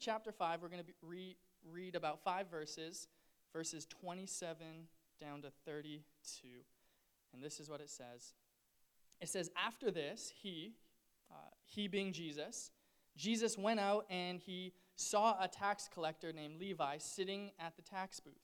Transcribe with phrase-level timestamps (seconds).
[0.00, 1.36] chapter 5, we're going to re-
[1.70, 3.08] read about five verses,
[3.52, 4.66] verses 27
[5.20, 6.02] down to 32.
[7.32, 8.34] And this is what it says
[9.20, 10.74] It says, After this, he,
[11.30, 12.70] uh, he being Jesus,
[13.16, 18.20] Jesus went out and he saw a tax collector named Levi sitting at the tax
[18.20, 18.34] booth.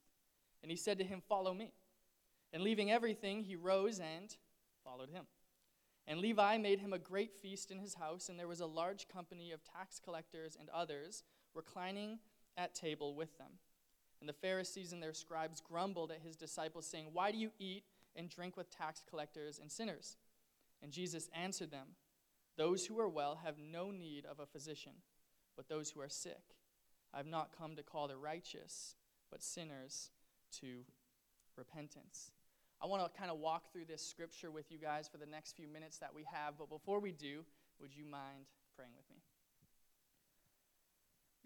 [0.62, 1.72] And he said to him, Follow me.
[2.52, 4.34] And leaving everything, he rose and
[4.84, 5.24] followed him.
[6.06, 9.08] And Levi made him a great feast in his house, and there was a large
[9.08, 11.24] company of tax collectors and others
[11.54, 12.18] reclining
[12.56, 13.58] at table with them.
[14.20, 17.84] And the Pharisees and their scribes grumbled at his disciples, saying, Why do you eat
[18.16, 20.16] and drink with tax collectors and sinners?
[20.82, 21.88] And Jesus answered them,
[22.56, 24.92] Those who are well have no need of a physician,
[25.56, 26.56] but those who are sick.
[27.12, 28.96] I have not come to call the righteous,
[29.30, 30.10] but sinners
[30.60, 30.84] to
[31.56, 32.30] repentance.
[32.82, 35.56] I want to kind of walk through this scripture with you guys for the next
[35.56, 37.44] few minutes that we have, but before we do,
[37.80, 39.22] would you mind praying with me?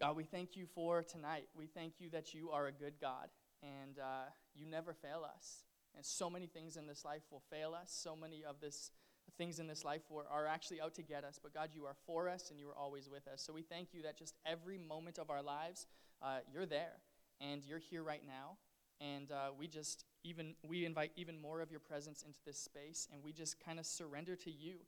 [0.01, 1.49] God, we thank you for tonight.
[1.57, 3.29] We thank you that you are a good God
[3.65, 5.65] and uh, you never fail us.
[5.97, 7.91] And so many things in this life will fail us.
[7.91, 8.93] So many of this
[9.37, 11.41] things in this life are actually out to get us.
[11.43, 13.43] But God, you are for us and you are always with us.
[13.43, 15.87] So we thank you that just every moment of our lives,
[16.23, 16.95] uh, you're there
[17.41, 18.57] and you're here right now.
[19.01, 23.07] And uh, we just even we invite even more of your presence into this space,
[23.13, 24.79] and we just kind of surrender to you.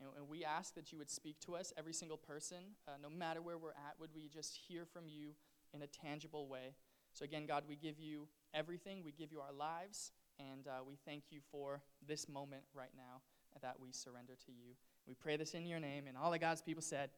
[0.00, 3.42] And, we ask that you would speak to us, every single person, uh, no matter
[3.42, 3.94] where we're at.
[3.98, 5.30] Would we just hear from you
[5.74, 6.74] in a tangible way?
[7.12, 9.02] So again, God, we give you everything.
[9.04, 13.20] We give you our lives, and uh, we thank you for this moment right now
[13.62, 14.74] that we surrender to you.
[15.06, 17.10] We pray this in your name, and all of God's people said.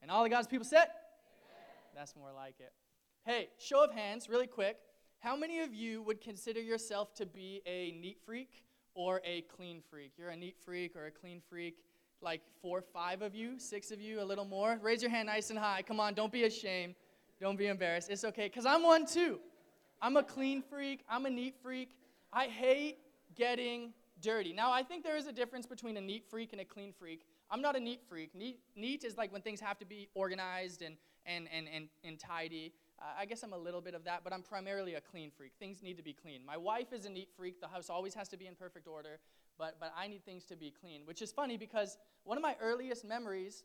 [0.00, 0.86] And all of God's people said.
[0.86, 1.94] Amen.
[1.94, 2.72] That's more like it.
[3.24, 4.78] Hey, show of hands, really quick.
[5.20, 9.82] How many of you would consider yourself to be a neat freak or a clean
[9.90, 10.12] freak?
[10.16, 11.76] You're a neat freak or a clean freak.
[12.20, 14.78] Like four, five of you, six of you, a little more.
[14.80, 15.82] Raise your hand nice and high.
[15.82, 16.94] Come on, don't be ashamed.
[17.40, 18.10] Don't be embarrassed.
[18.10, 19.40] It's okay, because I'm one too.
[20.00, 21.04] I'm a clean freak.
[21.08, 21.96] I'm a neat freak.
[22.32, 22.98] I hate
[23.34, 24.52] getting dirty.
[24.52, 27.24] Now, I think there is a difference between a neat freak and a clean freak.
[27.50, 28.34] I'm not a neat freak.
[28.34, 32.18] Neat, neat is like when things have to be organized and, and, and, and, and
[32.18, 32.72] tidy.
[33.02, 35.52] Uh, I guess I'm a little bit of that, but I'm primarily a clean freak.
[35.58, 36.46] Things need to be clean.
[36.46, 37.60] My wife is a neat freak.
[37.60, 39.18] The house always has to be in perfect order,
[39.58, 42.54] but, but I need things to be clean, which is funny because one of my
[42.60, 43.64] earliest memories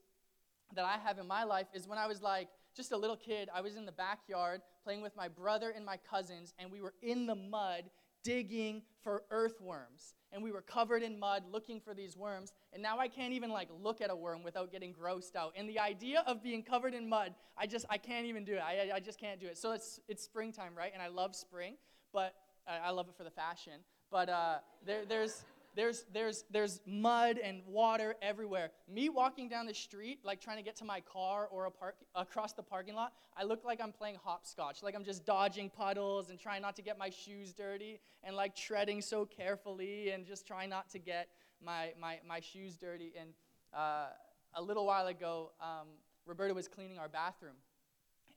[0.73, 3.47] that I have in my life is when I was like just a little kid.
[3.53, 6.93] I was in the backyard playing with my brother and my cousins, and we were
[7.03, 7.83] in the mud
[8.27, 10.13] digging for earthworms.
[10.33, 12.51] And we were covered in mud looking for these worms.
[12.73, 15.53] And now i can't even like look at a worm without getting grossed out.
[15.55, 18.61] And the idea of being covered in mud i just i can't even do it.
[18.61, 19.57] I, I just can't do it.
[19.57, 20.91] So it's it's springtime right?
[20.93, 21.75] And i love spring
[22.11, 22.35] but
[22.67, 23.79] i, I love it for the fashion.
[24.11, 24.55] But uh,
[24.85, 25.45] there, there's
[25.77, 28.71] there's, there's, there's mud and water everywhere.
[28.89, 31.95] Me walking down the street, like trying to get to my car or a park,
[32.15, 34.81] across the parking lot, I look like I'm playing hopscotch.
[34.81, 38.55] Like I'm just dodging puddles and trying not to get my shoes dirty and like
[38.55, 41.29] treading so carefully and just trying not to get
[41.63, 43.13] my, my, my shoes dirty.
[43.19, 43.29] And
[43.71, 44.07] uh,
[44.55, 45.87] a little while ago, um,
[46.25, 47.55] Roberta was cleaning our bathroom.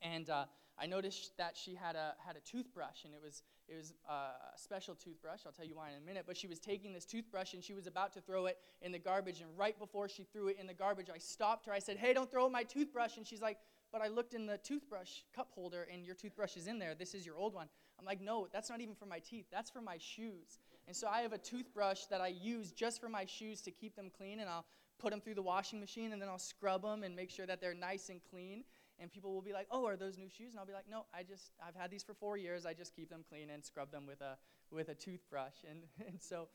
[0.03, 0.45] And uh,
[0.79, 4.13] I noticed that she had a, had a toothbrush, and it was, it was uh,
[4.53, 5.41] a special toothbrush.
[5.45, 6.25] I'll tell you why in a minute.
[6.27, 8.99] But she was taking this toothbrush, and she was about to throw it in the
[8.99, 9.39] garbage.
[9.39, 11.71] And right before she threw it in the garbage, I stopped her.
[11.71, 13.17] I said, Hey, don't throw my toothbrush.
[13.17, 13.57] And she's like,
[13.91, 16.93] But I looked in the toothbrush cup holder, and your toothbrush is in there.
[16.93, 17.67] This is your old one.
[17.97, 19.45] I'm like, No, that's not even for my teeth.
[19.51, 20.59] That's for my shoes.
[20.87, 23.95] And so I have a toothbrush that I use just for my shoes to keep
[23.95, 24.65] them clean, and I'll
[24.99, 27.61] put them through the washing machine, and then I'll scrub them and make sure that
[27.61, 28.63] they're nice and clean
[29.01, 31.05] and people will be like, "Oh, are those new shoes?" And I'll be like, "No,
[31.13, 32.65] I just I've had these for four years.
[32.65, 34.37] I just keep them clean and scrub them with a
[34.69, 36.47] with a toothbrush." And and so,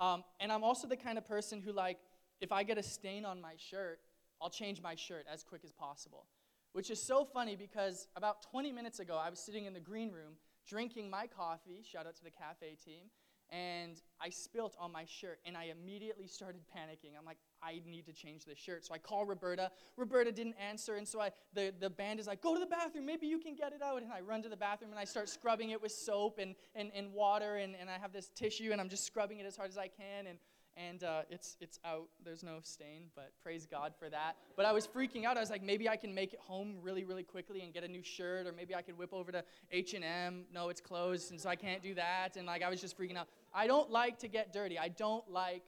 [0.00, 1.98] um, and I'm also the kind of person who like,
[2.40, 4.00] if I get a stain on my shirt,
[4.42, 6.26] I'll change my shirt as quick as possible.
[6.72, 10.10] Which is so funny because about 20 minutes ago, I was sitting in the green
[10.10, 10.32] room
[10.66, 11.84] drinking my coffee.
[11.84, 13.04] Shout out to the cafe team
[13.50, 17.16] and I spilt on my shirt, and I immediately started panicking.
[17.18, 18.84] I'm like, I need to change this shirt.
[18.84, 19.70] So I call Roberta.
[19.96, 23.06] Roberta didn't answer, and so I, the, the band is like, go to the bathroom,
[23.06, 24.02] maybe you can get it out.
[24.02, 26.90] And I run to the bathroom, and I start scrubbing it with soap and, and,
[26.94, 29.70] and water, and, and I have this tissue, and I'm just scrubbing it as hard
[29.70, 30.38] as I can, and
[30.76, 32.08] and uh, it's it's out.
[32.24, 34.36] There's no stain, but praise God for that.
[34.56, 35.36] But I was freaking out.
[35.36, 37.88] I was like, maybe I can make it home really, really quickly and get a
[37.88, 40.44] new shirt, or maybe I could whip over to H and M.
[40.52, 42.36] No, it's closed, and so I can't do that.
[42.36, 43.28] And like I was just freaking out.
[43.52, 44.78] I don't like to get dirty.
[44.78, 45.62] I don't like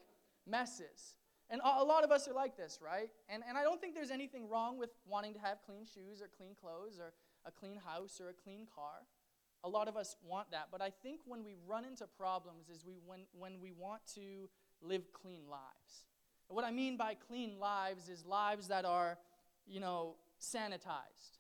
[0.47, 1.16] messes.
[1.49, 3.09] And a lot of us are like this, right?
[3.29, 6.29] And, and I don't think there's anything wrong with wanting to have clean shoes or
[6.37, 7.13] clean clothes or
[7.47, 9.07] a clean house or a clean car.
[9.63, 10.69] A lot of us want that.
[10.73, 14.49] But I think when we run into problems is we, when, when we want to
[14.83, 16.07] live clean lives.
[16.49, 19.17] And what I mean by clean lives is lives that are,
[19.67, 21.39] you know, sanitized.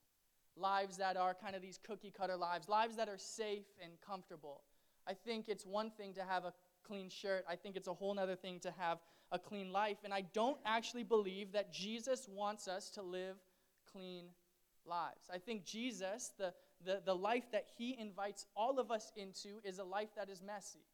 [0.57, 4.63] lives that are kind of these cookie cutter lives, lives that are safe and comfortable.
[5.07, 6.53] I think it's one thing to have a
[6.87, 8.99] clean shirt, I think it's a whole other thing to have
[9.33, 9.99] a clean life.
[10.05, 13.37] And I don't actually believe that Jesus wants us to live
[13.91, 14.27] clean
[14.87, 15.29] lives.
[15.33, 16.53] I think Jesus, the,
[16.85, 20.43] the, the life that he invites all of us into, is a life that is
[20.43, 20.85] messy.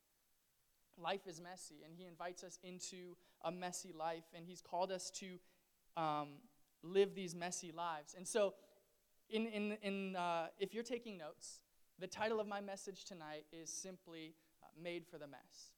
[0.98, 5.10] Life is messy, and he invites us into a messy life, and he's called us
[5.10, 5.38] to
[5.96, 6.28] um,
[6.82, 8.14] live these messy lives.
[8.16, 8.54] And so,
[9.30, 11.60] in, in, in, uh, if you're taking notes,
[11.98, 15.70] the title of my message tonight is simply uh, Made for the Mess.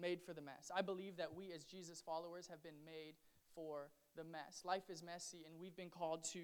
[0.00, 0.70] Made for the Mess.
[0.74, 3.14] I believe that we, as Jesus followers, have been made
[3.54, 4.62] for the mess.
[4.64, 6.40] Life is messy, and we've been called to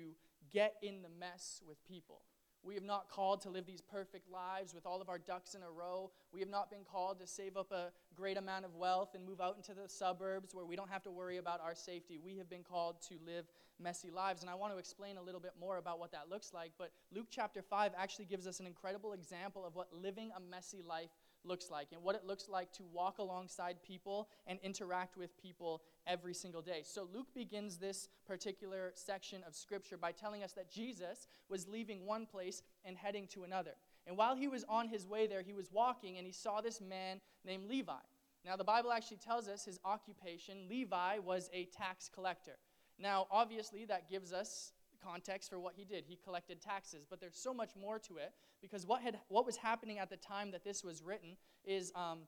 [0.52, 2.22] get in the mess with people.
[2.64, 5.62] We have not called to live these perfect lives with all of our ducks in
[5.62, 6.10] a row.
[6.32, 9.40] We have not been called to save up a great amount of wealth and move
[9.40, 12.18] out into the suburbs where we don't have to worry about our safety.
[12.18, 13.44] We have been called to live
[13.78, 14.40] messy lives.
[14.40, 16.72] And I want to explain a little bit more about what that looks like.
[16.78, 20.80] But Luke chapter 5 actually gives us an incredible example of what living a messy
[20.82, 21.10] life
[21.44, 25.82] looks like and what it looks like to walk alongside people and interact with people
[26.06, 26.82] every single day.
[26.84, 32.06] So Luke begins this particular section of scripture by telling us that Jesus was leaving
[32.06, 33.72] one place and heading to another.
[34.06, 36.80] And while he was on his way there, he was walking and he saw this
[36.80, 37.92] man named Levi.
[38.44, 42.58] Now, the Bible actually tells us his occupation, Levi, was a tax collector.
[42.98, 46.04] Now, obviously, that gives us context for what he did.
[46.06, 49.56] He collected taxes, but there's so much more to it because what had what was
[49.56, 52.20] happening at the time that this was written is um,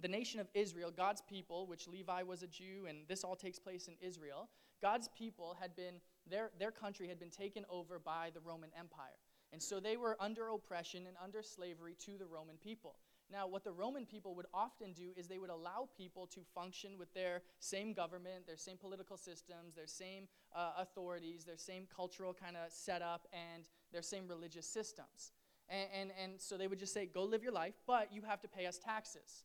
[0.00, 3.58] the nation of Israel, God's people, which Levi was a Jew, and this all takes
[3.58, 4.48] place in Israel.
[4.80, 5.94] God's people had been
[6.30, 9.18] their their country had been taken over by the Roman Empire,
[9.52, 12.96] and so they were under oppression and under slavery to the Roman people.
[13.30, 16.96] Now, what the Roman people would often do is they would allow people to function
[16.98, 22.32] with their same government, their same political systems, their same uh, authorities, their same cultural
[22.32, 25.32] kind of setup, and their same religious systems.
[25.68, 28.40] And, and, and so they would just say, go live your life, but you have
[28.40, 29.44] to pay us taxes.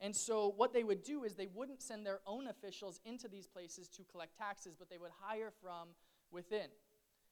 [0.00, 3.48] And so what they would do is they wouldn't send their own officials into these
[3.48, 5.88] places to collect taxes, but they would hire from
[6.30, 6.68] within.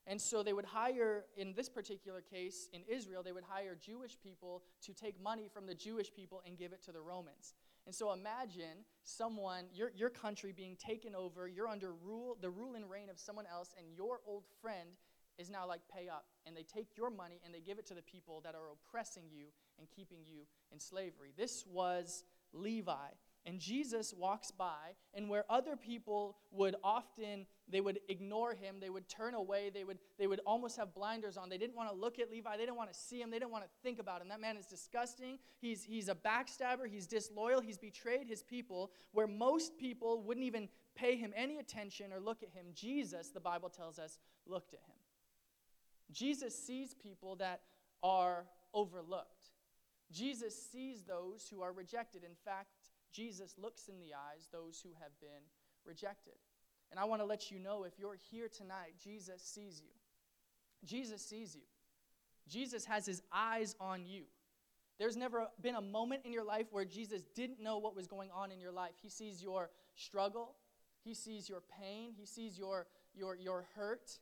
[0.06, 4.19] And so they would hire, in this particular case, in Israel, they would hire Jewish
[4.21, 7.55] people to take money from the Jewish people and give it to the Romans.
[7.87, 12.75] And so imagine someone, your, your country being taken over, you're under rule, the rule
[12.75, 14.91] and reign of someone else, and your old friend
[15.39, 16.27] is now like pay up.
[16.47, 19.25] And they take your money and they give it to the people that are oppressing
[19.31, 19.47] you
[19.79, 21.33] and keeping you in slavery.
[21.37, 23.09] This was Levi.
[23.46, 28.91] And Jesus walks by, and where other people would often they would ignore him, they
[28.91, 31.49] would turn away, they would they would almost have blinders on.
[31.49, 33.52] They didn't want to look at Levi, they didn't want to see him, they didn't
[33.52, 34.29] want to think about him.
[34.29, 35.38] That man is disgusting.
[35.61, 38.93] He's he's a backstabber, he's disloyal, he's betrayed his people.
[39.12, 43.40] Where most people wouldn't even pay him any attention or look at him, Jesus, the
[43.40, 44.97] Bible tells us, looked at him.
[46.12, 47.61] Jesus sees people that
[48.02, 49.50] are overlooked.
[50.12, 52.23] Jesus sees those who are rejected.
[52.23, 52.84] In fact,
[53.14, 55.44] Jesus looks in the eyes those who have been
[55.84, 56.34] rejected.
[56.90, 59.90] And I want to let you know if you're here tonight, Jesus sees you.
[60.84, 61.62] Jesus sees you.
[62.49, 64.25] Jesus has his eyes on you.
[64.99, 68.31] There's never been a moment in your life where Jesus didn't know what was going
[68.32, 68.93] on in your life.
[69.00, 70.55] He sees your struggle,
[71.02, 74.19] he sees your pain, he sees your, your, your hurt.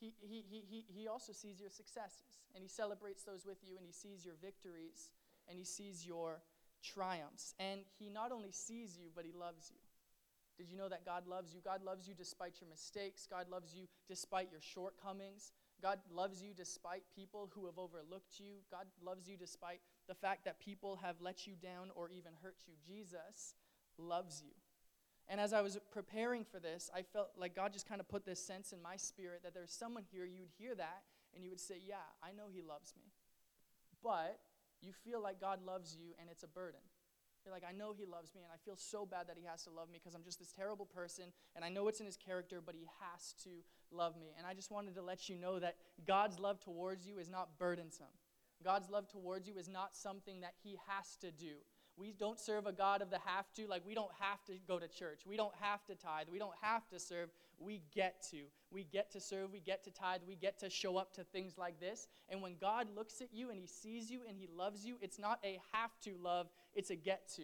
[0.00, 3.86] He, he, he, he, also sees your successes, and he celebrates those with you, and
[3.86, 5.10] he sees your victories,
[5.48, 6.42] and he sees your
[6.82, 7.54] triumphs.
[7.58, 9.80] And he not only sees you, but he loves you.
[10.58, 11.60] Did you know that God loves you?
[11.64, 13.26] God loves you despite your mistakes.
[13.28, 15.52] God loves you despite your shortcomings.
[15.80, 18.60] God loves you despite people who have overlooked you.
[18.70, 22.56] God loves you despite the fact that people have let you down or even hurt
[22.66, 22.74] you.
[22.86, 23.54] Jesus
[23.98, 24.52] loves you.
[25.28, 28.26] And as I was preparing for this, I felt like God just kind of put
[28.26, 31.02] this sense in my spirit that there's someone here, you would hear that,
[31.34, 33.10] and you would say, Yeah, I know He loves me.
[34.02, 34.38] But
[34.82, 36.80] you feel like God loves you and it's a burden.
[37.44, 39.64] You're like, I know He loves me, and I feel so bad that He has
[39.64, 41.24] to love me because I'm just this terrible person,
[41.56, 43.50] and I know it's in His character, but He has to
[43.90, 44.34] love me.
[44.38, 47.58] And I just wanted to let you know that God's love towards you is not
[47.58, 48.14] burdensome.
[48.62, 51.56] God's love towards you is not something that He has to do.
[51.96, 53.66] We don't serve a God of the have to.
[53.66, 55.22] Like, we don't have to go to church.
[55.26, 56.28] We don't have to tithe.
[56.30, 57.30] We don't have to serve.
[57.62, 58.38] We get to.
[58.70, 59.52] We get to serve.
[59.52, 60.20] We get to tithe.
[60.26, 62.08] We get to show up to things like this.
[62.28, 65.18] And when God looks at you and He sees you and He loves you, it's
[65.18, 67.42] not a have to love, it's a get to.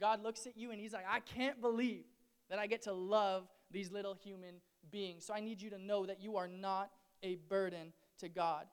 [0.00, 2.04] God looks at you and He's like, I can't believe
[2.50, 4.56] that I get to love these little human
[4.90, 5.24] beings.
[5.24, 6.90] So I need you to know that you are not
[7.22, 8.66] a burden to God.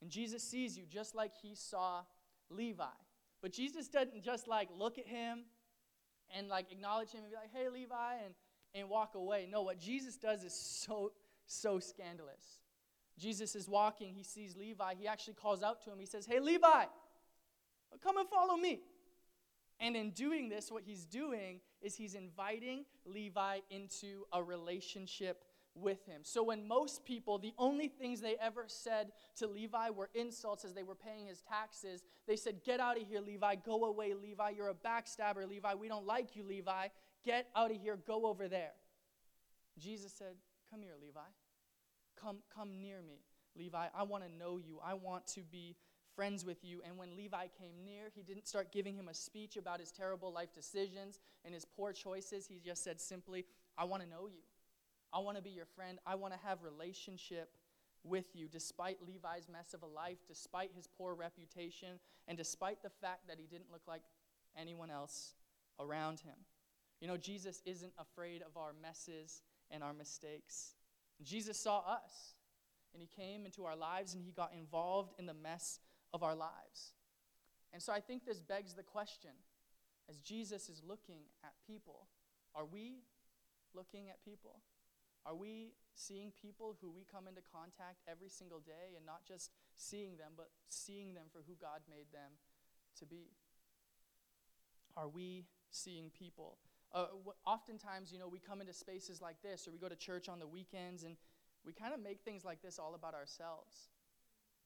[0.00, 2.02] And Jesus sees you just like He saw
[2.50, 2.84] Levi.
[3.42, 5.40] But Jesus doesn't just like look at him
[6.36, 8.34] and like acknowledge him and be like, hey, Levi, and,
[8.74, 9.48] and walk away.
[9.50, 11.12] No, what Jesus does is so,
[11.46, 12.60] so scandalous.
[13.18, 14.94] Jesus is walking, he sees Levi.
[14.98, 15.98] He actually calls out to him.
[15.98, 16.84] He says, Hey, Levi,
[18.02, 18.80] come and follow me.
[19.80, 26.04] And in doing this, what he's doing is he's inviting Levi into a relationship with
[26.06, 26.20] him.
[26.22, 30.74] So when most people, the only things they ever said to Levi were insults as
[30.74, 33.56] they were paying his taxes, they said, Get out of here, Levi.
[33.56, 34.50] Go away, Levi.
[34.50, 35.74] You're a backstabber, Levi.
[35.74, 36.88] We don't like you, Levi.
[37.24, 37.98] Get out of here.
[38.06, 38.72] Go over there.
[39.78, 40.34] Jesus said,
[40.70, 41.20] Come here, Levi.
[42.20, 43.20] Come, come near me,
[43.56, 43.86] Levi.
[43.94, 44.78] I want to know you.
[44.84, 45.76] I want to be
[46.14, 46.80] friends with you.
[46.86, 50.32] And when Levi came near, he didn't start giving him a speech about his terrible
[50.32, 52.46] life decisions and his poor choices.
[52.46, 53.44] He just said simply,
[53.76, 54.42] I want to know you.
[55.12, 55.98] I want to be your friend.
[56.06, 57.50] I want to have relationship
[58.04, 62.90] with you despite Levi's mess of a life, despite his poor reputation, and despite the
[62.90, 64.02] fact that he didn't look like
[64.56, 65.34] anyone else
[65.78, 66.34] around him.
[67.02, 69.42] You know, Jesus isn't afraid of our messes
[69.72, 70.76] and our mistakes.
[71.20, 72.36] Jesus saw us,
[72.94, 75.80] and he came into our lives and he got involved in the mess
[76.14, 76.92] of our lives.
[77.72, 79.32] And so I think this begs the question
[80.08, 82.06] as Jesus is looking at people,
[82.54, 83.02] are we
[83.74, 84.60] looking at people?
[85.26, 89.50] Are we seeing people who we come into contact every single day and not just
[89.74, 92.30] seeing them, but seeing them for who God made them
[93.00, 93.32] to be?
[94.96, 96.58] Are we seeing people?
[96.94, 97.06] Uh,
[97.46, 100.38] oftentimes, you know, we come into spaces like this, or we go to church on
[100.38, 101.16] the weekends, and
[101.64, 103.88] we kind of make things like this all about ourselves.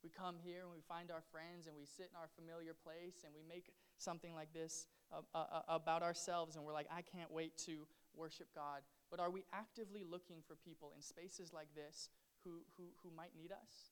[0.03, 3.25] We come here and we find our friends, and we sit in our familiar place,
[3.25, 7.03] and we make something like this uh, uh, uh about ourselves, and we're like, I
[7.03, 11.69] can't wait to worship God but are we actively looking for people in spaces like
[11.75, 12.11] this
[12.45, 13.91] who, who, who might need us?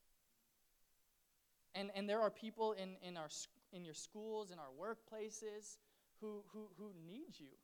[1.75, 3.29] And, and there are people in, in, our,
[3.73, 5.79] in your schools, in our workplaces,
[6.21, 7.57] who, who, who need you.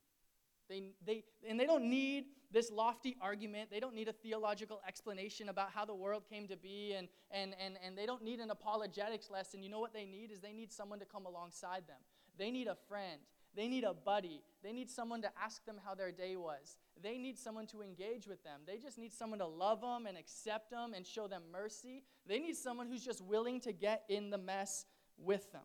[0.70, 3.70] They, they, and they don't need this lofty argument.
[3.70, 7.54] They don't need a theological explanation about how the world came to be, and, and,
[7.62, 9.64] and, and they don't need an apologetics lesson.
[9.64, 11.98] You know what they need is they need someone to come alongside them.
[12.38, 13.20] They need a friend.
[13.56, 14.42] They need a buddy.
[14.62, 16.78] They need someone to ask them how their day was.
[17.02, 18.60] They need someone to engage with them.
[18.64, 22.04] They just need someone to love them and accept them and show them mercy.
[22.26, 24.84] They need someone who's just willing to get in the mess
[25.18, 25.64] with them.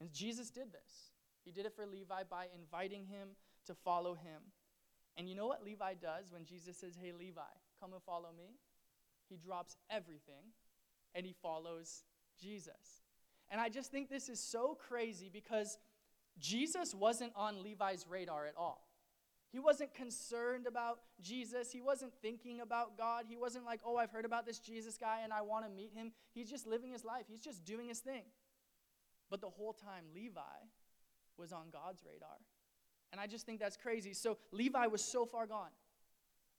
[0.00, 1.11] And Jesus did this.
[1.44, 3.30] He did it for Levi by inviting him
[3.66, 4.42] to follow him.
[5.16, 7.40] And you know what Levi does when Jesus says, Hey, Levi,
[7.80, 8.56] come and follow me?
[9.28, 10.52] He drops everything
[11.14, 12.04] and he follows
[12.40, 13.02] Jesus.
[13.50, 15.78] And I just think this is so crazy because
[16.38, 18.88] Jesus wasn't on Levi's radar at all.
[19.50, 21.70] He wasn't concerned about Jesus.
[21.70, 23.26] He wasn't thinking about God.
[23.28, 25.92] He wasn't like, oh, I've heard about this Jesus guy and I want to meet
[25.92, 26.12] him.
[26.32, 28.22] He's just living his life, he's just doing his thing.
[29.30, 30.40] But the whole time, Levi
[31.36, 32.36] was on God's radar.
[33.12, 34.14] And I just think that's crazy.
[34.14, 35.70] So Levi was so far gone.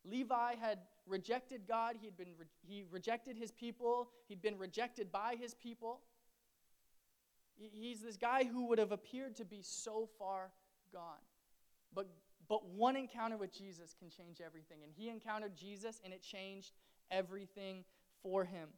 [0.05, 5.11] Levi had rejected God, he, had been re- he rejected his people, he'd been rejected
[5.11, 6.01] by his people.
[7.55, 10.51] He's this guy who would have appeared to be so far
[10.91, 11.21] gone.
[11.93, 12.07] But,
[12.49, 14.79] but one encounter with Jesus can change everything.
[14.83, 16.73] And he encountered Jesus, and it changed
[17.11, 17.85] everything
[18.21, 18.69] for him.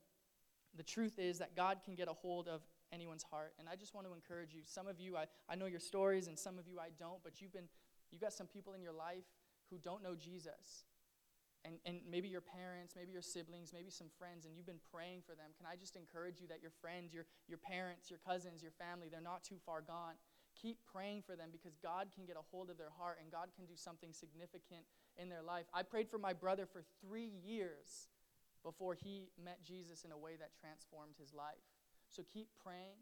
[0.75, 2.61] The truth is that God can get a hold of
[2.91, 3.53] anyone's heart.
[3.59, 4.61] And I just want to encourage you.
[4.65, 7.41] Some of you, I, I know your stories, and some of you I don't, but
[7.41, 7.69] you've been,
[8.11, 9.25] you've got some people in your life
[9.69, 10.85] who don't know Jesus
[11.65, 15.25] and, and maybe your parents, maybe your siblings, maybe some friends, and you've been praying
[15.25, 18.61] for them, can I just encourage you that your friends, your, your parents, your cousins,
[18.61, 20.13] your family, they're not too far gone.
[20.53, 23.49] Keep praying for them because God can get a hold of their heart and God
[23.55, 24.85] can do something significant
[25.17, 25.65] in their life.
[25.73, 28.07] I prayed for my brother for three years
[28.63, 31.74] before he met Jesus in a way that transformed his life.
[32.15, 32.95] So keep praying,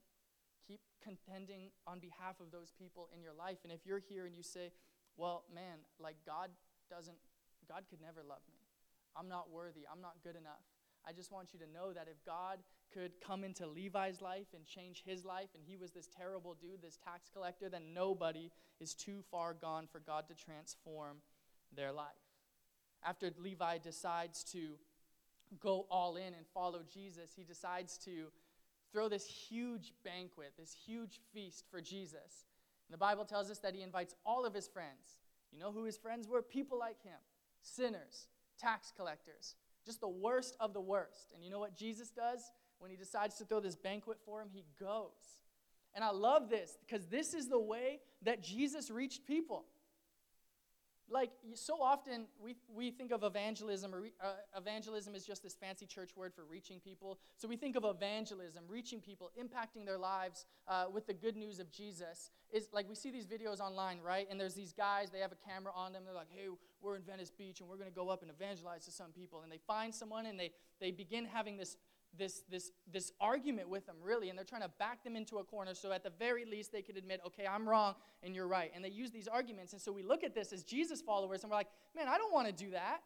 [0.67, 3.58] keep contending on behalf of those people in your life.
[3.63, 4.72] And if you're here and you say,
[5.17, 6.50] well, man, like God
[6.89, 7.17] doesn't
[7.70, 8.60] God could never love me.
[9.15, 9.82] I'm not worthy.
[9.89, 10.65] I'm not good enough.
[11.08, 12.60] I just want you to know that if God
[12.93, 16.82] could come into Levi's life and change his life, and he was this terrible dude,
[16.82, 21.17] this tax collector, then nobody is too far gone for God to transform
[21.75, 22.08] their life.
[23.05, 24.75] After Levi decides to
[25.62, 28.27] go all in and follow Jesus, he decides to
[28.93, 32.45] throw this huge banquet, this huge feast for Jesus.
[32.88, 35.19] And the Bible tells us that he invites all of his friends.
[35.51, 36.41] You know who his friends were?
[36.41, 37.19] People like him
[37.65, 38.27] sinners,
[38.59, 41.31] tax collectors, just the worst of the worst.
[41.33, 44.50] And you know what Jesus does when he decides to throw this banquet for him?
[44.51, 45.41] He goes.
[45.95, 49.65] And I love this because this is the way that Jesus reached people.
[51.10, 55.86] Like, so often we, we think of evangelism, or uh, evangelism is just this fancy
[55.86, 57.19] church word for reaching people.
[57.38, 61.60] So we think of evangelism, reaching people, impacting their lives uh, with the good news
[61.60, 62.31] of Jesus.
[62.51, 64.27] Is like we see these videos online, right?
[64.29, 66.03] And there's these guys, they have a camera on them.
[66.05, 66.48] They're like, hey,
[66.81, 69.41] we're in Venice Beach and we're going to go up and evangelize to some people.
[69.41, 71.77] And they find someone and they, they begin having this,
[72.17, 74.29] this, this, this argument with them, really.
[74.29, 76.82] And they're trying to back them into a corner so at the very least they
[76.82, 78.72] could admit, okay, I'm wrong and you're right.
[78.75, 79.74] And they use these arguments.
[79.74, 82.34] And so we look at this as Jesus followers and we're like, man, I don't
[82.34, 83.00] want to do that.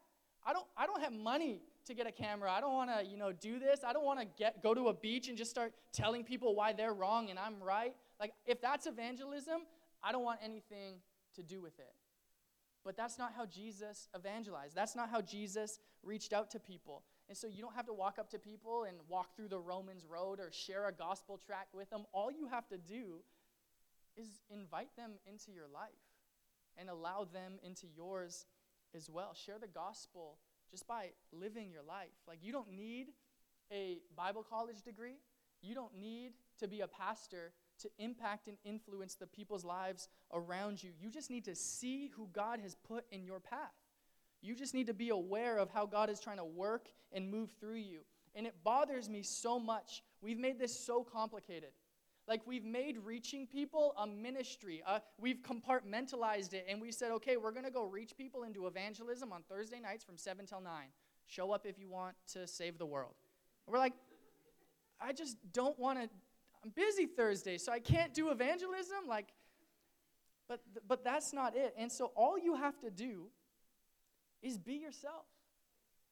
[0.46, 2.52] I don't, I don't have money to get a camera.
[2.52, 3.82] I don't want to, you know, do this.
[3.86, 6.74] I don't want to get go to a beach and just start telling people why
[6.74, 7.96] they're wrong and I'm right.
[8.20, 9.62] Like if that's evangelism,
[10.04, 10.96] I don't want anything
[11.36, 11.94] to do with it.
[12.84, 14.76] But that's not how Jesus evangelized.
[14.76, 17.04] That's not how Jesus reached out to people.
[17.30, 20.06] And so you don't have to walk up to people and walk through the Romans
[20.10, 22.06] road or share a gospel tract with them.
[22.14, 23.20] All you have to do
[24.16, 25.90] is invite them into your life
[26.78, 28.46] and allow them into yours
[28.96, 29.34] as well.
[29.34, 30.38] Share the gospel
[30.72, 32.16] just by living your life.
[32.28, 33.08] Like, you don't need
[33.72, 35.18] a Bible college degree,
[35.62, 40.82] you don't need to be a pastor to impact and influence the people's lives around
[40.82, 40.92] you.
[41.00, 43.74] You just need to see who God has put in your path.
[44.42, 47.52] You just need to be aware of how God is trying to work and move
[47.60, 48.02] through you.
[48.36, 50.04] And it bothers me so much.
[50.22, 51.70] We've made this so complicated.
[52.28, 54.84] Like we've made reaching people a ministry.
[54.86, 58.68] Uh, we've compartmentalized it and we said, okay, we're going to go reach people into
[58.68, 60.72] evangelism on Thursday nights from 7 till 9.
[61.26, 63.16] Show up if you want to save the world.
[63.66, 63.94] And we're like,
[65.00, 66.10] I just don't want to.
[66.64, 69.08] I'm busy Thursday, so I can't do evangelism.
[69.08, 69.28] Like,
[70.48, 71.74] but, but that's not it.
[71.78, 73.28] And so all you have to do
[74.42, 75.26] is be yourself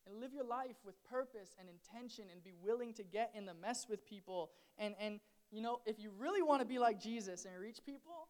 [0.08, 3.54] and live your life with purpose and intention and be willing to get in the
[3.54, 5.20] mess with people and, and
[5.52, 8.28] you know, if you really want to be like Jesus and reach people,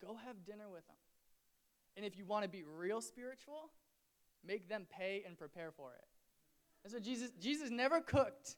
[0.00, 0.96] go have dinner with them.
[1.96, 3.70] And if you want to be real spiritual,
[4.46, 6.04] make them pay and prepare for it.
[6.82, 8.56] That's what Jesus, Jesus never cooked.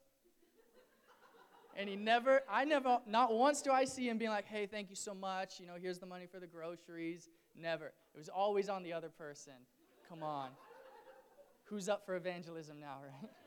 [1.77, 4.91] And he never, I never, not once do I see him being like, hey, thank
[4.91, 5.59] you so much.
[5.59, 7.29] You know, here's the money for the groceries.
[7.57, 7.87] Never.
[7.87, 9.55] It was always on the other person.
[10.09, 10.51] Come on.
[11.65, 13.31] Who's up for evangelism now, right?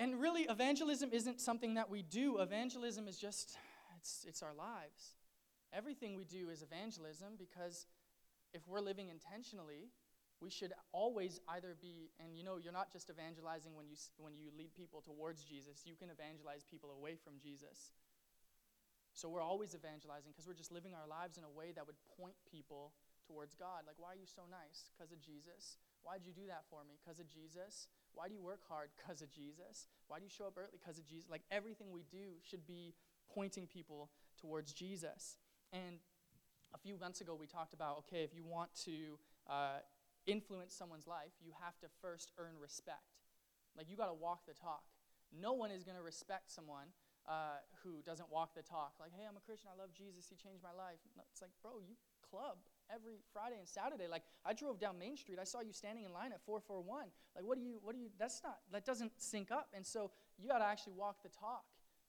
[0.00, 2.38] And really, evangelism isn't something that we do.
[2.38, 3.58] Evangelism is just,
[3.98, 5.12] it's, it's our lives.
[5.74, 7.84] Everything we do is evangelism because
[8.54, 9.90] if we're living intentionally,
[10.40, 14.32] we should always either be, and you know, you're not just evangelizing when you, when
[14.38, 17.92] you lead people towards Jesus, you can evangelize people away from Jesus.
[19.12, 22.00] So we're always evangelizing because we're just living our lives in a way that would
[22.16, 22.92] point people
[23.30, 23.86] towards God.
[23.86, 24.90] Like, why are you so nice?
[24.90, 25.78] Because of Jesus.
[26.02, 26.98] Why did you do that for me?
[26.98, 27.86] Because of Jesus.
[28.10, 28.90] Why do you work hard?
[28.98, 29.86] Because of Jesus.
[30.10, 30.74] Why do you show up early?
[30.74, 31.30] Because of Jesus.
[31.30, 32.98] Like everything we do should be
[33.30, 35.38] pointing people towards Jesus.
[35.70, 36.02] And
[36.74, 39.86] a few months ago, we talked about okay, if you want to uh,
[40.26, 43.22] influence someone's life, you have to first earn respect.
[43.78, 44.82] Like you got to walk the talk.
[45.30, 46.90] No one is going to respect someone
[47.30, 48.98] uh, who doesn't walk the talk.
[48.98, 49.70] Like, hey, I'm a Christian.
[49.70, 50.26] I love Jesus.
[50.26, 50.98] He changed my life.
[51.14, 52.58] No, it's like, bro, you club
[52.94, 54.06] every Friday and Saturday.
[54.08, 57.06] Like I drove down Main Street, I saw you standing in line at 441.
[57.34, 59.68] Like what do you what do you that's not that doesn't sync up.
[59.74, 61.64] And so you got to actually walk the talk.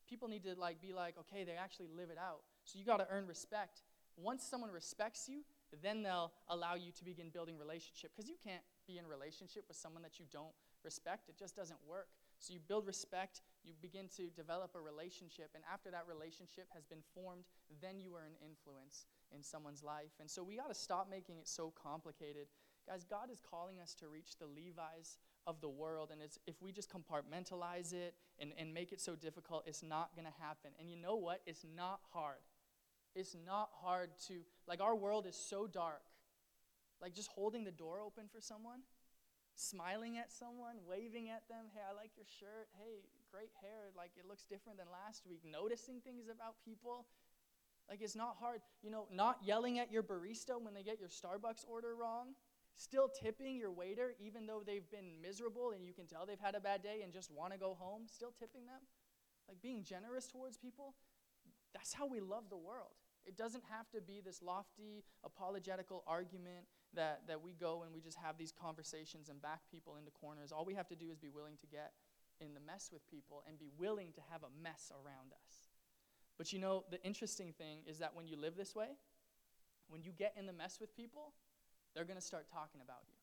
[0.08, 2.40] People need to like be like, okay, they actually live it out.
[2.64, 3.82] So you got to earn respect.
[4.16, 5.40] Once someone respects you,
[5.82, 9.76] then they'll allow you to begin building relationship because you can't be in relationship with
[9.76, 10.52] someone that you don't
[10.84, 11.28] respect.
[11.28, 12.08] It just doesn't work.
[12.38, 16.84] So you build respect, you begin to develop a relationship, and after that relationship has
[16.84, 17.44] been formed,
[17.80, 20.12] then you are an influence in someone's life.
[20.20, 22.46] And so we got to stop making it so complicated.
[22.88, 26.10] Guys, God is calling us to reach the Levi's of the world.
[26.12, 30.26] And if we just compartmentalize it and, and make it so difficult, it's not going
[30.26, 30.72] to happen.
[30.78, 31.40] And you know what?
[31.46, 32.42] It's not hard.
[33.14, 36.02] It's not hard to, like, our world is so dark.
[37.00, 38.80] Like, just holding the door open for someone,
[39.54, 44.12] smiling at someone, waving at them, hey, I like your shirt, hey, great hair, like,
[44.16, 47.06] it looks different than last week, noticing things about people,
[47.88, 48.60] like, it's not hard.
[48.82, 52.34] You know, not yelling at your barista when they get your Starbucks order wrong.
[52.76, 56.54] Still tipping your waiter even though they've been miserable and you can tell they've had
[56.54, 58.02] a bad day and just want to go home.
[58.06, 58.80] Still tipping them.
[59.48, 60.94] Like, being generous towards people.
[61.74, 62.92] That's how we love the world.
[63.24, 68.00] It doesn't have to be this lofty apologetical argument that, that we go and we
[68.00, 70.50] just have these conversations and back people into corners.
[70.50, 71.92] All we have to do is be willing to get
[72.44, 75.64] in the mess with people and be willing to have a mess around us.
[76.36, 78.88] But you know, the interesting thing is that when you live this way,
[79.88, 81.32] when you get in the mess with people,
[81.94, 83.14] they're going to start talking about you.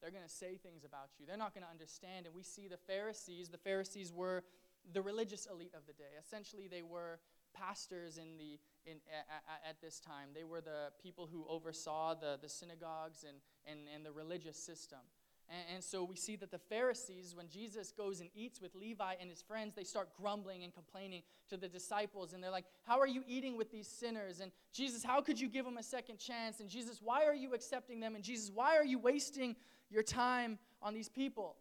[0.00, 1.26] They're going to say things about you.
[1.26, 2.26] They're not going to understand.
[2.26, 4.44] And we see the Pharisees, the Pharisees were
[4.92, 6.16] the religious elite of the day.
[6.18, 7.18] Essentially, they were
[7.52, 10.28] pastors in the, in, at, at this time.
[10.34, 15.00] They were the people who oversaw the, the synagogues and, and, and the religious system.
[15.48, 19.14] And, and so we see that the Pharisees, when Jesus goes and eats with Levi
[19.20, 22.32] and his friends, they start grumbling and complaining to the disciples.
[22.32, 24.40] And they're like, How are you eating with these sinners?
[24.40, 26.60] And Jesus, how could you give them a second chance?
[26.60, 28.14] And Jesus, why are you accepting them?
[28.14, 29.56] And Jesus, why are you wasting
[29.90, 31.56] your time on these people?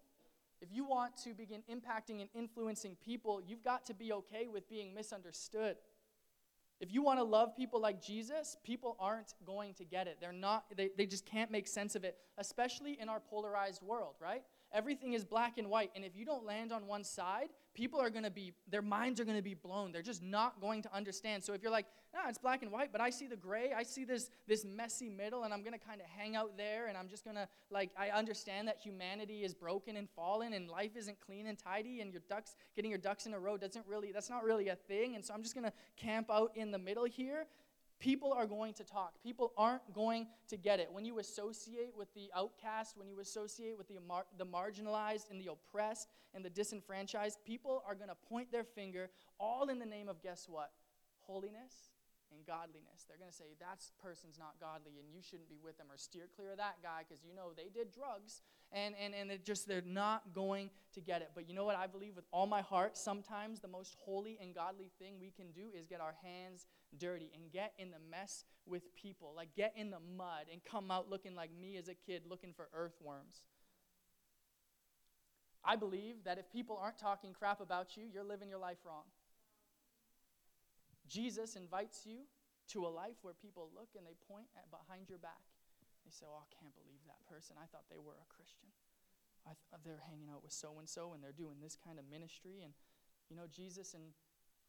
[0.61, 4.67] If you want to begin impacting and influencing people, you've got to be okay with
[4.67, 5.77] being misunderstood.
[6.79, 10.17] If you want to love people like Jesus, people aren't going to get it.
[10.21, 14.15] They're not, they, they just can't make sense of it, especially in our polarized world,
[14.21, 14.43] right?
[14.73, 15.91] Everything is black and white.
[15.95, 19.19] And if you don't land on one side, people are going to be, their minds
[19.19, 19.91] are going to be blown.
[19.91, 21.43] They're just not going to understand.
[21.43, 23.83] So if you're like, nah, it's black and white, but I see the gray, I
[23.83, 26.97] see this, this messy middle, and I'm going to kind of hang out there, and
[26.97, 30.95] I'm just going to, like, I understand that humanity is broken and fallen, and life
[30.95, 34.11] isn't clean and tidy, and your ducks, getting your ducks in a row doesn't really,
[34.11, 35.15] that's not really a thing.
[35.15, 37.45] And so I'm just going to camp out in the middle here
[37.99, 39.13] people are going to talk.
[39.23, 40.89] People aren't going to get it.
[40.91, 45.39] When you associate with the outcast, when you associate with the, mar- the marginalized and
[45.41, 49.85] the oppressed and the disenfranchised, people are going to point their finger all in the
[49.85, 50.71] name of guess what?
[51.21, 51.96] Holiness
[52.37, 53.09] and godliness.
[53.09, 55.97] They're going to say, that person's not godly and you shouldn't be with them, or
[55.97, 58.45] steer clear of that guy because you know they did drugs.
[58.71, 61.31] And, and, and it just, they're not going to get it.
[61.33, 62.97] But you know what I believe with all my heart?
[62.97, 66.67] Sometimes the most holy and godly thing we can do is get our hands
[66.99, 69.33] dirty and get in the mess with people.
[69.35, 72.53] Like get in the mud and come out looking like me as a kid looking
[72.53, 73.41] for earthworms.
[75.63, 79.03] I believe that if people aren't talking crap about you, you're living your life wrong.
[81.07, 82.27] Jesus invites you
[82.75, 85.43] to a life where people look and they point at behind your back.
[86.03, 87.55] They say, Oh, I can't believe that person.
[87.55, 88.71] I thought they were a Christian.
[89.47, 92.05] I th- they're hanging out with so and so and they're doing this kind of
[92.11, 92.59] ministry.
[92.63, 92.75] And,
[93.31, 94.11] you know, Jesus and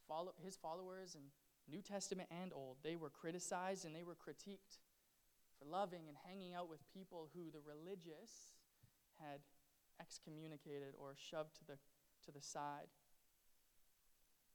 [0.07, 1.31] follow- his followers and
[1.67, 4.79] New Testament and Old, they were criticized and they were critiqued
[5.59, 8.55] for loving and hanging out with people who the religious
[9.19, 9.43] had
[10.01, 11.79] excommunicated or shoved to the,
[12.25, 12.89] to the side.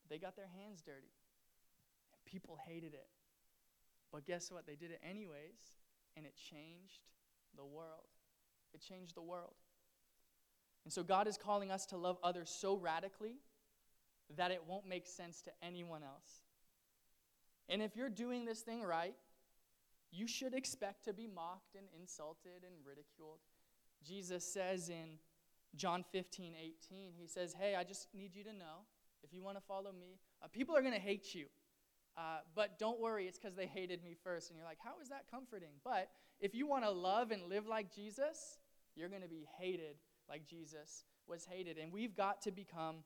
[0.09, 1.11] They got their hands dirty.
[2.25, 3.07] People hated it.
[4.11, 4.65] But guess what?
[4.67, 5.79] They did it anyways,
[6.15, 7.01] and it changed
[7.55, 8.07] the world.
[8.73, 9.53] It changed the world.
[10.83, 13.37] And so God is calling us to love others so radically
[14.35, 16.41] that it won't make sense to anyone else.
[17.69, 19.15] And if you're doing this thing right,
[20.11, 23.39] you should expect to be mocked and insulted and ridiculed.
[24.05, 25.17] Jesus says in
[25.75, 28.85] John 15, 18, he says, Hey, I just need you to know
[29.23, 31.45] if you want to follow me, uh, people are going to hate you.
[32.17, 34.49] Uh, but don't worry, it's because they hated me first.
[34.49, 35.73] And you're like, how is that comforting?
[35.83, 38.59] But if you want to love and live like Jesus,
[38.95, 39.95] you're going to be hated
[40.29, 41.77] like Jesus was hated.
[41.77, 42.97] And we've got to become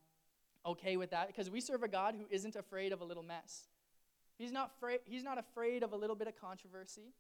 [0.65, 3.70] okay with that because we serve a God who isn't afraid of a little mess.
[4.38, 7.13] He's not, fra- he's not afraid of a little bit of controversy.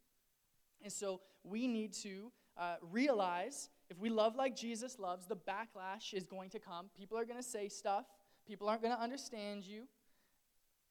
[0.83, 6.13] And so we need to uh, realize if we love like Jesus loves, the backlash
[6.13, 6.87] is going to come.
[6.95, 8.05] People are going to say stuff,
[8.45, 9.83] people aren't going to understand you.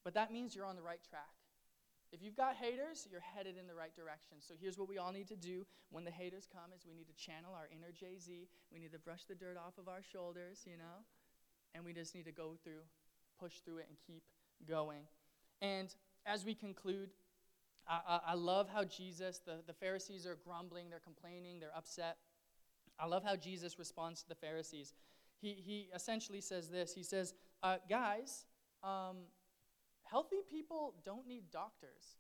[0.07, 1.35] But that means you're on the right track.
[2.13, 4.37] If you've got haters, you're headed in the right direction.
[4.39, 7.09] So here's what we all need to do when the haters come is we need
[7.09, 8.47] to channel our inner Jay-Z.
[8.73, 11.03] We need to brush the dirt off of our shoulders, you know?
[11.75, 12.87] And we just need to go through,
[13.41, 14.23] push through it and keep
[14.69, 15.03] going.
[15.61, 15.93] And
[16.25, 17.11] as we conclude,
[17.89, 22.19] I, I, I love how Jesus, the, the Pharisees are grumbling, they're complaining, they're upset.
[23.01, 24.95] I love how Jesus responds to the Pharisees.
[25.41, 28.47] He, he essentially says this He says, uh, Guys,
[28.85, 29.17] um,
[30.11, 32.17] Healthy people don't need doctors,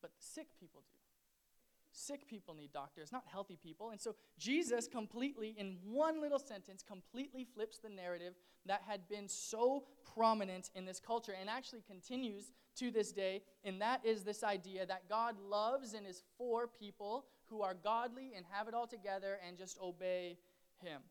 [0.00, 0.96] but sick people do.
[1.94, 3.90] Sick people need doctors, not healthy people.
[3.90, 9.28] And so Jesus completely, in one little sentence, completely flips the narrative that had been
[9.28, 13.42] so prominent in this culture and actually continues to this day.
[13.62, 18.32] And that is this idea that God loves and is for people who are godly
[18.34, 20.38] and have it all together and just obey
[20.82, 21.02] Him.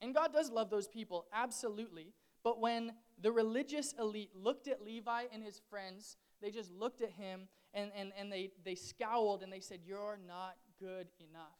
[0.00, 2.14] And God does love those people, absolutely.
[2.44, 7.10] But when the religious elite looked at Levi and his friends, they just looked at
[7.10, 11.58] him and, and, and they, they scowled and they said, You're not good enough.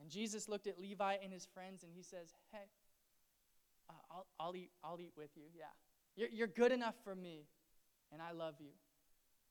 [0.00, 2.68] And Jesus looked at Levi and his friends and he says, Hey,
[3.88, 5.44] uh, I'll, I'll, eat, I'll eat with you.
[5.56, 5.64] Yeah.
[6.16, 7.46] You're, you're good enough for me,
[8.10, 8.70] and I love you.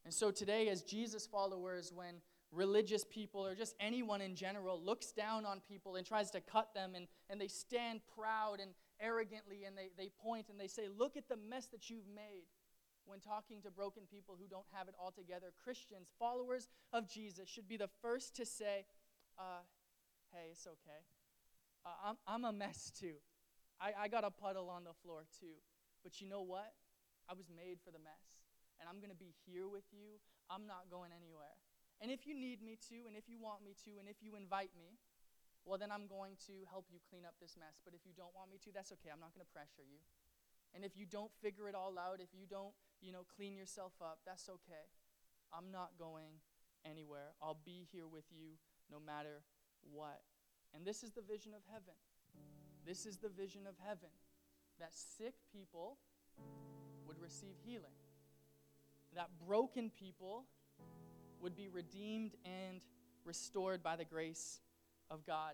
[0.03, 2.15] And so today, as Jesus followers, when
[2.51, 6.73] religious people or just anyone in general looks down on people and tries to cut
[6.73, 10.87] them and, and they stand proud and arrogantly and they, they point and they say,
[10.87, 12.47] Look at the mess that you've made
[13.05, 15.53] when talking to broken people who don't have it all together.
[15.63, 18.85] Christians, followers of Jesus, should be the first to say,
[19.37, 19.63] uh,
[20.31, 21.01] Hey, it's okay.
[21.85, 23.15] Uh, I'm, I'm a mess too.
[23.79, 25.61] I, I got a puddle on the floor too.
[26.03, 26.73] But you know what?
[27.29, 28.25] I was made for the mess.
[28.79, 30.19] And I'm going to be here with you.
[30.49, 31.55] I'm not going anywhere.
[32.01, 34.35] And if you need me to, and if you want me to, and if you
[34.35, 34.99] invite me,
[35.65, 37.81] well, then I'm going to help you clean up this mess.
[37.81, 39.09] But if you don't want me to, that's okay.
[39.09, 39.97] I'm not going to pressure you.
[40.77, 43.93] And if you don't figure it all out, if you don't, you know, clean yourself
[44.01, 44.85] up, that's okay.
[45.49, 46.37] I'm not going
[46.85, 47.33] anywhere.
[47.41, 49.41] I'll be here with you no matter
[49.91, 50.21] what.
[50.75, 51.97] And this is the vision of heaven.
[52.85, 54.13] This is the vision of heaven
[54.79, 55.97] that sick people
[57.07, 57.97] would receive healing,
[59.15, 60.45] that broken people
[61.41, 62.81] would be redeemed and
[63.23, 64.59] restored by the grace
[65.09, 65.53] of God.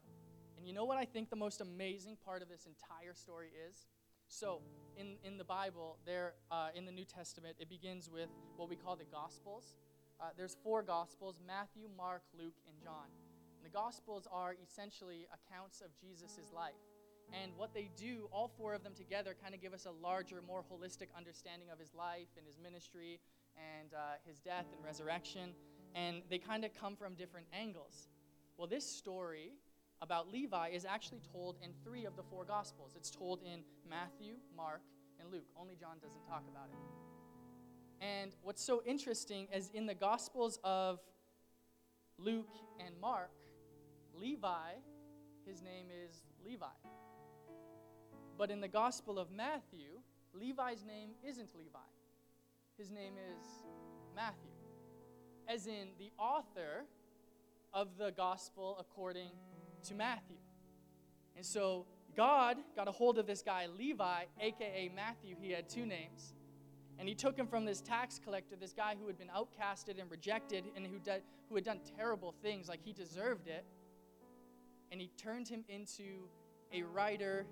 [0.57, 3.87] And you know what I think the most amazing part of this entire story is?
[4.27, 4.61] So,
[4.95, 8.75] in, in the Bible, there uh, in the New Testament, it begins with what we
[8.75, 9.75] call the Gospels.
[10.21, 13.09] Uh, there's four Gospels Matthew, Mark, Luke, and John.
[13.57, 16.79] And the Gospels are essentially accounts of Jesus' life.
[17.33, 20.41] And what they do, all four of them together, kind of give us a larger,
[20.45, 23.19] more holistic understanding of his life and his ministry
[23.55, 25.51] and uh, his death and resurrection.
[25.95, 28.09] And they kind of come from different angles.
[28.61, 29.53] Well, this story
[30.03, 32.93] about Levi is actually told in three of the four Gospels.
[32.95, 34.83] It's told in Matthew, Mark,
[35.19, 35.47] and Luke.
[35.59, 38.05] Only John doesn't talk about it.
[38.05, 40.99] And what's so interesting is in the Gospels of
[42.19, 42.53] Luke
[42.85, 43.31] and Mark,
[44.13, 44.73] Levi,
[45.43, 46.67] his name is Levi.
[48.37, 50.01] But in the Gospel of Matthew,
[50.35, 51.79] Levi's name isn't Levi.
[52.77, 53.43] His name is
[54.15, 54.51] Matthew.
[55.47, 56.85] As in, the author
[57.73, 59.31] of the Gospel according
[59.87, 60.37] to Matthew.
[61.35, 65.35] And so, God got a hold of this guy, Levi, aka Matthew.
[65.39, 66.33] He had two names.
[66.99, 70.11] And he took him from this tax collector, this guy who had been outcasted and
[70.11, 70.99] rejected and who,
[71.49, 73.65] who had done terrible things, like he deserved it.
[74.91, 76.27] And he turned him into
[76.73, 77.47] a writer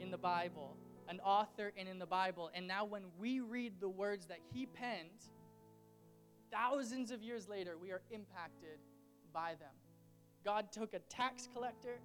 [0.00, 0.76] in the Bible,
[1.08, 2.50] an author and in the Bible.
[2.54, 5.28] And now, when we read the words that he penned,
[6.50, 8.78] thousands of years later, we are impacted
[9.34, 9.74] by them.
[10.44, 11.98] God took a tax collector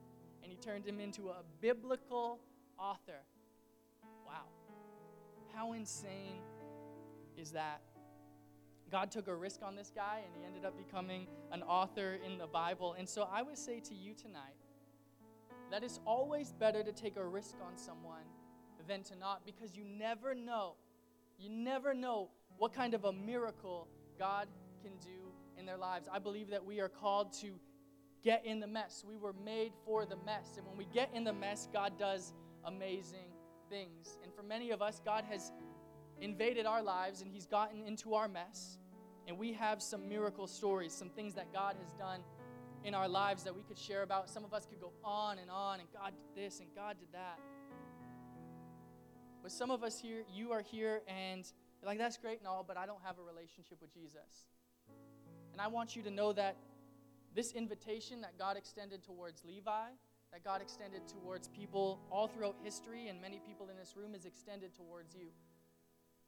[0.43, 2.39] and he turned him into a biblical
[2.77, 3.21] author.
[4.25, 4.47] Wow.
[5.53, 6.41] How insane
[7.37, 7.81] is that?
[8.91, 12.37] God took a risk on this guy and he ended up becoming an author in
[12.37, 12.95] the Bible.
[12.97, 14.55] And so I would say to you tonight,
[15.71, 18.25] that it's always better to take a risk on someone
[18.87, 20.73] than to not because you never know.
[21.37, 23.87] You never know what kind of a miracle
[24.17, 24.47] God
[24.81, 25.28] can do
[25.69, 26.07] their lives.
[26.11, 27.59] I believe that we are called to
[28.23, 29.03] get in the mess.
[29.07, 30.55] We were made for the mess.
[30.57, 32.33] And when we get in the mess, God does
[32.65, 33.29] amazing
[33.69, 34.17] things.
[34.23, 35.51] And for many of us, God has
[36.19, 38.79] invaded our lives and He's gotten into our mess.
[39.27, 42.21] And we have some miracle stories, some things that God has done
[42.83, 44.27] in our lives that we could share about.
[44.27, 47.09] Some of us could go on and on, and God did this, and God did
[47.13, 47.37] that.
[49.43, 51.45] But some of us here, you are here, and
[51.85, 54.47] like, that's great and all, but I don't have a relationship with Jesus.
[55.59, 56.55] And I want you to know that
[57.35, 59.89] this invitation that God extended towards Levi,
[60.31, 64.23] that God extended towards people all throughout history, and many people in this room, is
[64.23, 65.27] extended towards you.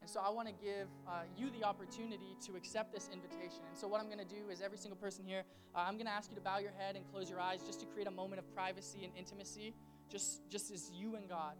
[0.02, 3.64] And so I want to give uh, you the opportunity to accept this invitation.
[3.70, 6.04] And so, what I'm going to do is, every single person here, uh, I'm going
[6.04, 8.10] to ask you to bow your head and close your eyes just to create a
[8.10, 9.72] moment of privacy and intimacy,
[10.10, 11.54] just, just as you and God.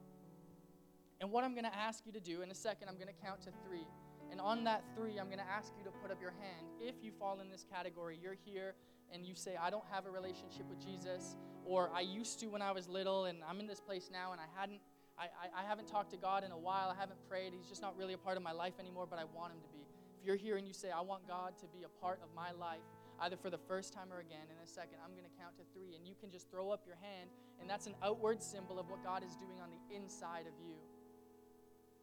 [1.22, 3.24] And what I'm going to ask you to do in a second, I'm going to
[3.24, 3.86] count to three.
[4.32, 6.66] And on that three, I'm going to ask you to put up your hand.
[6.80, 8.74] If you fall in this category, you're here
[9.12, 12.62] and you say, I don't have a relationship with Jesus, or I used to when
[12.62, 14.80] I was little, and I'm in this place now and I hadn't
[15.18, 16.88] I, I, I, haven't talked to God in a while.
[16.88, 17.52] I haven't prayed.
[17.52, 19.68] He's just not really a part of my life anymore, but I want him to
[19.68, 19.84] be.
[20.18, 22.52] If you're here and you say, I want God to be a part of my
[22.52, 22.80] life,
[23.20, 25.64] either for the first time or again, in a second, I'm going to count to
[25.74, 27.28] three, and you can just throw up your hand,
[27.60, 30.80] and that's an outward symbol of what God is doing on the inside of you.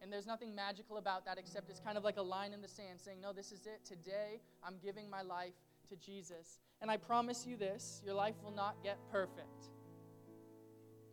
[0.02, 2.68] And there's nothing magical about that except it's kind of like a line in the
[2.68, 3.84] sand saying, No, this is it.
[3.86, 5.54] Today, I'm giving my life
[5.90, 6.60] to Jesus.
[6.82, 9.70] And I promise you this your life will not get perfect.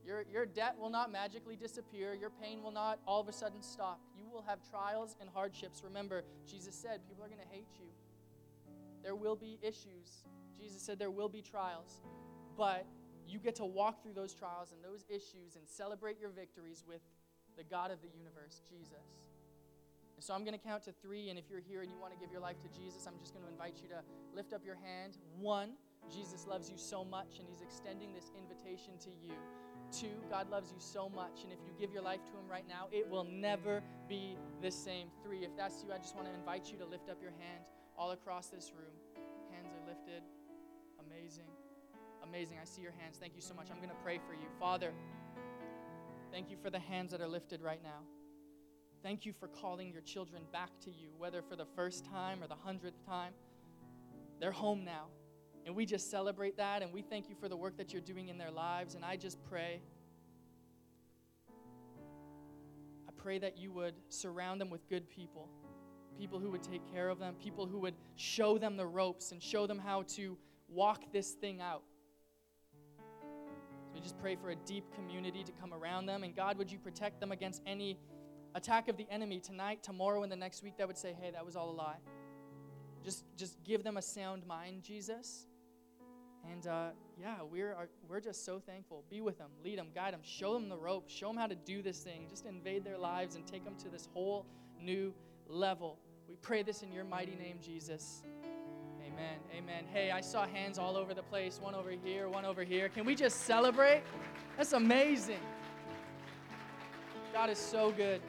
[0.05, 2.14] Your, your debt will not magically disappear.
[2.14, 4.01] Your pain will not all of a sudden stop.
[4.16, 5.83] You will have trials and hardships.
[5.83, 7.88] Remember, Jesus said people are going to hate you.
[9.03, 10.25] There will be issues.
[10.57, 12.03] Jesus said there will be trials.
[12.57, 12.87] But
[13.27, 17.01] you get to walk through those trials and those issues and celebrate your victories with
[17.57, 19.25] the God of the universe, Jesus.
[20.16, 22.12] And so I'm going to count to three, and if you're here and you want
[22.12, 24.01] to give your life to Jesus, I'm just going to invite you to
[24.35, 25.19] lift up your hand.
[25.38, 25.77] One,
[26.09, 29.37] Jesus loves you so much, and He's extending this invitation to you.
[29.92, 32.66] Two, God loves you so much, and if you give your life to Him right
[32.66, 35.09] now, it will never be the same.
[35.23, 37.64] Three, if that's you, I just want to invite you to lift up your hand
[37.97, 38.97] all across this room.
[39.53, 40.23] Hands are lifted.
[41.07, 41.49] Amazing.
[42.23, 42.59] Amazing.
[42.61, 43.19] I see your hands.
[43.21, 43.69] Thank you so much.
[43.71, 44.49] I'm going to pray for you.
[44.59, 44.92] Father,
[46.37, 48.03] thank you for the hands that are lifted right now.
[49.03, 52.46] Thank you for calling your children back to you, whether for the first time or
[52.46, 53.33] the hundredth time.
[54.38, 55.07] They're home now.
[55.64, 58.29] And we just celebrate that and we thank you for the work that you're doing
[58.29, 58.94] in their lives.
[58.94, 59.81] And I just pray.
[61.49, 65.49] I pray that you would surround them with good people,
[66.18, 69.42] people who would take care of them, people who would show them the ropes and
[69.42, 70.37] show them how to
[70.68, 71.83] walk this thing out.
[73.97, 76.23] We just pray for a deep community to come around them.
[76.23, 77.99] And God, would you protect them against any
[78.55, 81.47] attack of the enemy tonight, tomorrow, and the next week that would say, hey, that
[81.47, 81.97] was all a lie?
[83.03, 85.47] Just, just give them a sound mind, Jesus.
[86.53, 89.03] And uh, yeah, we're, are, we're just so thankful.
[89.09, 91.55] Be with them, lead them, guide them, show them the rope, show them how to
[91.55, 92.27] do this thing.
[92.29, 94.45] Just invade their lives and take them to this whole
[94.79, 95.15] new
[95.49, 95.99] level.
[96.29, 98.23] We pray this in your mighty name, Jesus.
[99.16, 99.38] Amen.
[99.57, 99.85] Amen.
[99.90, 102.90] Hey, I saw hands all over the place one over here, one over here.
[102.90, 104.02] Can we just celebrate?
[104.59, 105.40] That's amazing.
[107.33, 108.20] God is so good.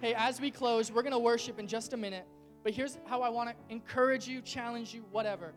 [0.00, 2.26] Hey, as we close, we're going to worship in just a minute.
[2.62, 5.52] But here's how I want to encourage you, challenge you, whatever.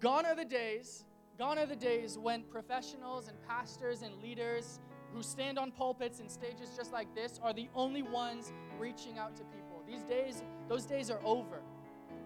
[0.00, 1.04] Gone are the days,
[1.38, 4.80] gone are the days when professionals and pastors and leaders
[5.14, 9.36] who stand on pulpits and stages just like this are the only ones reaching out
[9.36, 9.84] to people.
[9.86, 11.60] These days, those days are over.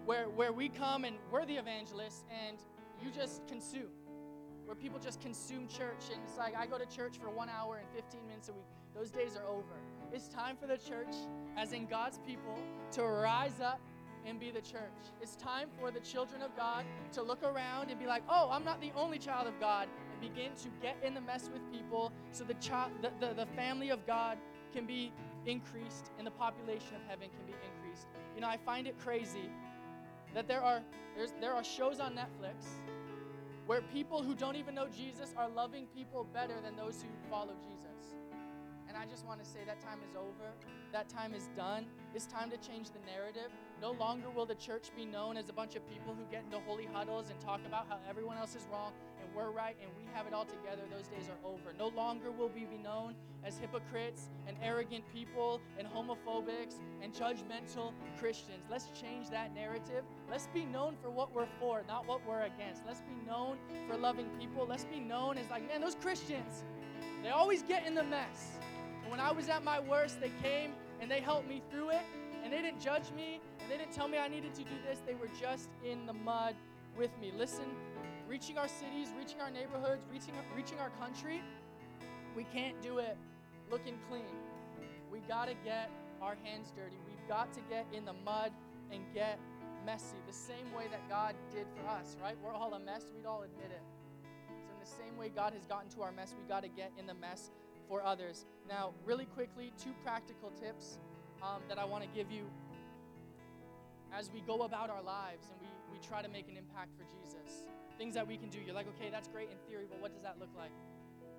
[0.07, 2.57] Where, where we come and we're the evangelists and
[3.03, 3.91] you just consume.
[4.63, 7.75] Where people just consume church and it's like, I go to church for one hour
[7.75, 8.63] and 15 minutes a week.
[8.95, 9.75] Those days are over.
[10.13, 11.13] It's time for the church,
[11.57, 12.57] as in God's people,
[12.93, 13.81] to rise up
[14.25, 15.11] and be the church.
[15.21, 18.63] It's time for the children of God to look around and be like, oh, I'm
[18.63, 22.13] not the only child of God, and begin to get in the mess with people
[22.31, 24.37] so the, child, the, the, the family of God
[24.71, 25.11] can be
[25.45, 28.07] increased and the population of heaven can be increased.
[28.35, 29.49] You know, I find it crazy
[30.33, 30.81] that there are,
[31.15, 32.65] there's, there are shows on Netflix
[33.65, 37.53] where people who don't even know Jesus are loving people better than those who follow
[37.61, 38.15] Jesus.
[38.87, 40.53] And I just want to say that time is over.
[40.93, 41.85] That time is done.
[42.15, 43.51] It's time to change the narrative.
[43.81, 46.59] No longer will the church be known as a bunch of people who get into
[46.65, 48.93] holy huddles and talk about how everyone else is wrong
[49.27, 50.81] and we're right and we have it all together.
[50.91, 51.73] Those days are over.
[51.77, 57.93] No longer will we be known as hypocrites and arrogant people and homophobics and judgmental
[58.19, 58.63] Christians.
[58.69, 60.03] Let's change that narrative.
[60.29, 62.83] Let's be known for what we're for, not what we're against.
[62.85, 64.65] Let's be known for loving people.
[64.67, 66.63] Let's be known as like, man, those Christians,
[67.23, 68.57] they always get in the mess.
[69.01, 72.01] And when I was at my worst, they came and they helped me through it.
[72.43, 74.99] And they didn't judge me and they didn't tell me I needed to do this.
[75.05, 76.55] They were just in the mud
[76.97, 77.31] with me.
[77.37, 77.65] Listen,
[78.27, 81.41] reaching our cities, reaching our neighborhoods, reaching, reaching our country,
[82.35, 83.17] we can't do it
[83.71, 84.35] looking clean.
[85.11, 85.89] We got to get
[86.21, 86.97] our hands dirty.
[87.07, 88.51] We've got to get in the mud
[88.91, 89.39] and get
[89.85, 92.35] messy, the same way that God did for us, right?
[92.43, 93.81] We're all a mess, we'd all admit it.
[94.59, 96.91] So, in the same way God has gotten to our mess, we got to get
[96.99, 97.51] in the mess
[97.87, 98.45] for others.
[98.67, 100.99] Now, really quickly, two practical tips
[101.41, 102.43] um, that I want to give you
[104.13, 107.03] as we go about our lives and we, we try to make an impact for
[107.03, 107.66] Jesus.
[107.97, 108.59] Things that we can do.
[108.63, 110.71] You're like, okay, that's great in theory, but what does that look like?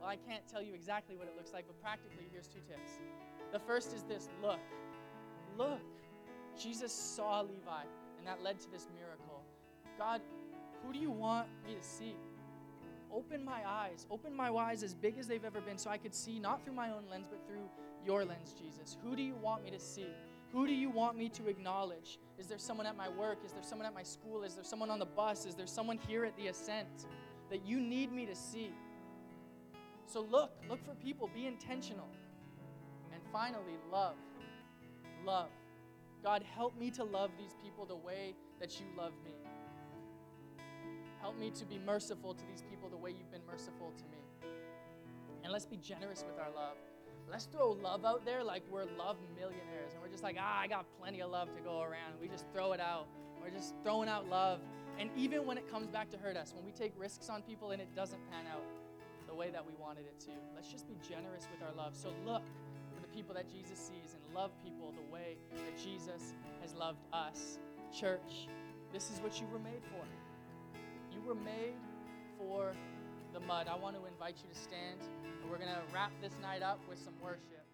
[0.00, 2.98] Well, I can't tell you exactly what it looks like, but practically, here's two tips.
[3.52, 4.60] The first is this look.
[5.56, 5.80] Look.
[6.58, 7.82] Jesus saw Levi,
[8.18, 9.42] and that led to this miracle.
[9.96, 10.20] God,
[10.82, 12.16] who do you want me to see?
[13.12, 14.06] Open my eyes.
[14.10, 16.74] Open my eyes as big as they've ever been so I could see not through
[16.74, 17.68] my own lens, but through
[18.04, 18.96] your lens, Jesus.
[19.02, 20.08] Who do you want me to see?
[20.52, 22.18] Who do you want me to acknowledge?
[22.38, 23.38] Is there someone at my work?
[23.44, 24.44] Is there someone at my school?
[24.44, 25.44] Is there someone on the bus?
[25.44, 27.06] Is there someone here at the Ascent
[27.50, 28.72] that you need me to see?
[30.06, 32.08] So look, look for people, be intentional.
[33.12, 34.16] And finally, love.
[35.26, 35.50] Love.
[36.22, 39.32] God, help me to love these people the way that you love me.
[41.20, 44.50] Help me to be merciful to these people the way you've been merciful to me.
[45.44, 46.76] And let's be generous with our love.
[47.30, 49.92] Let's throw love out there like we're love millionaires.
[49.92, 52.20] And we're just like, ah, I got plenty of love to go around.
[52.20, 53.06] We just throw it out.
[53.42, 54.60] We're just throwing out love.
[54.98, 57.70] And even when it comes back to hurt us, when we take risks on people
[57.70, 58.64] and it doesn't pan out
[59.28, 61.94] the way that we wanted it to, let's just be generous with our love.
[61.94, 62.42] So look
[62.94, 67.04] for the people that Jesus sees and love people the way that Jesus has loved
[67.12, 67.58] us.
[67.96, 68.48] Church,
[68.92, 70.04] this is what you were made for.
[71.12, 71.74] You were made
[72.38, 72.72] for
[73.32, 73.68] the mud.
[73.68, 76.78] I want to invite you to stand, and we're going to wrap this night up
[76.88, 77.67] with some worship.